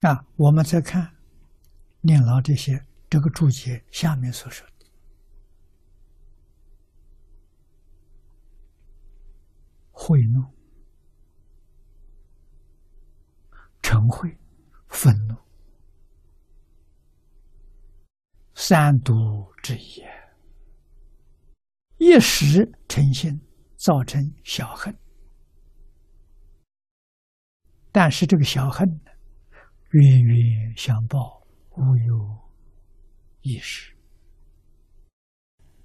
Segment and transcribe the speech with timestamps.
[0.00, 1.12] 啊，我们再看
[2.02, 4.86] 念老这些这个注解下面所说的：
[9.90, 10.40] 贿怒、
[13.82, 14.38] 嗔恚、
[14.86, 15.36] 愤怒，
[18.54, 20.04] 三毒之一，
[21.96, 23.40] 一时成心，
[23.76, 24.96] 造成小恨。
[27.90, 29.10] 但是这个小恨呢，
[29.92, 32.38] 冤冤相报，无有
[33.40, 33.96] 一时，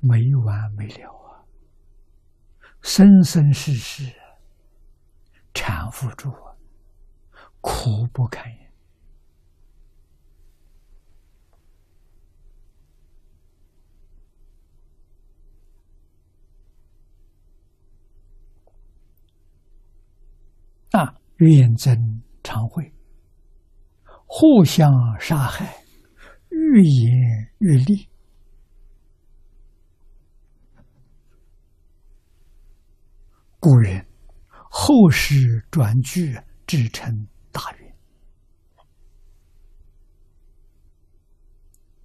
[0.00, 1.46] 没完没了啊！
[2.80, 4.12] 生生世世
[5.54, 6.56] 缠缚住啊，
[7.60, 8.72] 苦不堪言
[20.90, 21.14] 啊！
[21.36, 22.92] 怨憎常会，
[24.34, 25.84] 互相杀害，
[26.48, 28.08] 愈演愈烈。
[33.60, 34.02] 古人
[34.70, 36.34] 后世转句，
[36.66, 37.94] 至成大怨。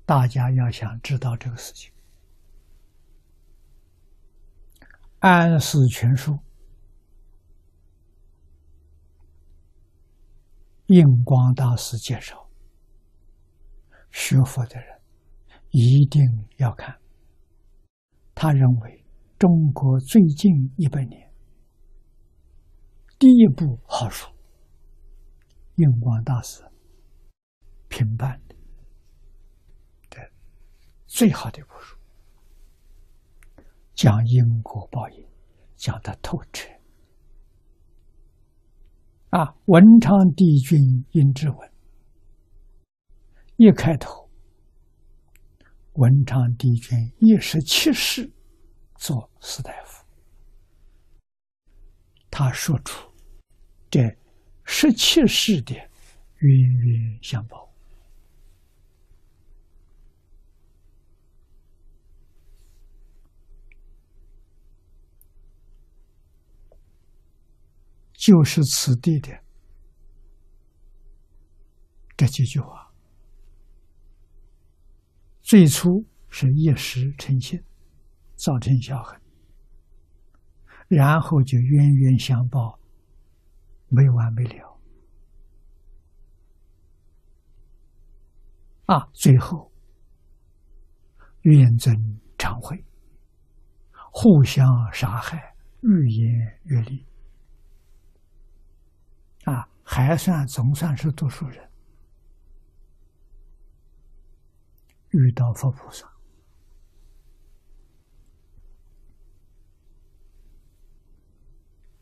[0.06, 1.90] 大家要想知道这个事情，
[5.20, 6.34] 《安史全书》。
[10.88, 12.50] 印光大师介绍，
[14.10, 15.02] 学佛的人
[15.72, 16.22] 一定
[16.56, 16.98] 要看。
[18.34, 19.06] 他认为，
[19.38, 21.30] 中国最近一百年
[23.20, 24.32] 第一部好书，
[25.76, 26.64] 印光大师
[27.90, 28.56] 评判的，
[30.10, 30.32] 对，
[31.06, 31.98] 最好的一部书，
[33.94, 35.28] 讲因果报应，
[35.76, 36.77] 讲的透彻。
[39.30, 40.80] 啊，文昌帝君
[41.12, 41.72] 应之文，
[43.58, 44.30] 一开头，
[45.94, 48.32] 文昌帝君一十七世
[48.96, 50.06] 做士大夫，
[52.32, 53.12] 他说出
[53.92, 54.18] 这
[54.64, 57.67] 十七世的冤冤相报，
[68.28, 69.32] 就是此地的
[72.18, 72.92] 这几句话。
[75.42, 77.64] 最初是一时成性，
[78.36, 79.18] 造成小恨，
[80.90, 82.78] 然后就冤冤相报，
[83.88, 84.78] 没完没了。
[88.88, 89.72] 啊，最后
[91.44, 91.98] 怨憎
[92.38, 92.84] 常会，
[94.12, 97.06] 互相杀害，愈演愈烈。
[99.48, 101.72] 啊，还算总算是读书人，
[105.12, 106.06] 遇到佛菩萨，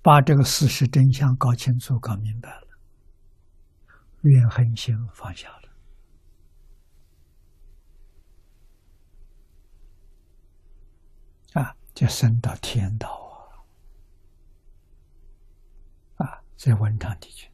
[0.01, 2.67] 把这个事实真相搞清楚、搞明白了，
[4.21, 5.47] 怨恨心放下
[11.53, 13.24] 了，啊，就升到天道。
[16.57, 17.49] 在文昌地区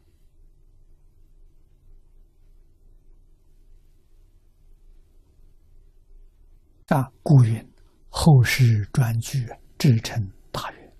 [6.87, 7.73] 啊，故云
[8.09, 9.47] 后世专据
[9.77, 10.93] 至成大愿，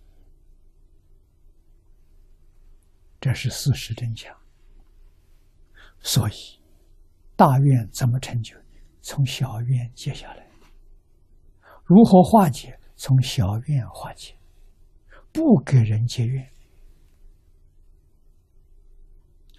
[3.19, 4.35] 这是事实真相。
[6.00, 6.61] 所以，
[7.35, 8.56] 大愿怎么成就？
[9.01, 10.47] 从小愿接下来，
[11.84, 12.79] 如何化解？
[12.95, 14.38] 从小愿化解，
[15.34, 16.47] 不给人结怨。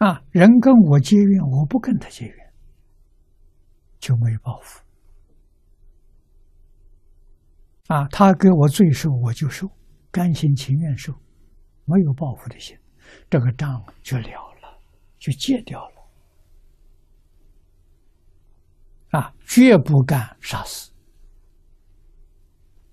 [0.03, 2.53] 啊，人跟我结怨，我不跟他结怨，
[4.01, 4.83] 就没有报复。
[7.87, 9.71] 啊，他给我罪受，我就受，
[10.11, 11.13] 甘心情愿受，
[11.85, 12.77] 没有报复的心，
[13.31, 14.25] 这个账就了
[14.61, 14.77] 了，
[15.21, 16.03] 就戒掉了。
[19.21, 20.92] 啊，绝不干杀死。